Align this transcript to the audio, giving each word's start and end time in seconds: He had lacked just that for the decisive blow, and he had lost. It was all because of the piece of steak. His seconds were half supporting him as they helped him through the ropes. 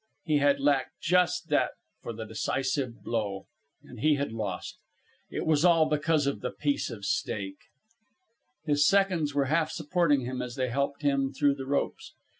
He 0.23 0.39
had 0.39 0.59
lacked 0.59 0.99
just 0.99 1.49
that 1.49 1.73
for 2.01 2.11
the 2.11 2.25
decisive 2.25 3.03
blow, 3.03 3.45
and 3.83 3.99
he 3.99 4.15
had 4.15 4.31
lost. 4.31 4.79
It 5.29 5.45
was 5.45 5.63
all 5.63 5.85
because 5.85 6.25
of 6.25 6.41
the 6.41 6.49
piece 6.49 6.89
of 6.89 7.05
steak. 7.05 7.57
His 8.65 8.83
seconds 8.83 9.35
were 9.35 9.45
half 9.45 9.69
supporting 9.69 10.21
him 10.21 10.41
as 10.41 10.55
they 10.55 10.69
helped 10.69 11.03
him 11.03 11.31
through 11.31 11.53
the 11.53 11.67
ropes. 11.67 12.13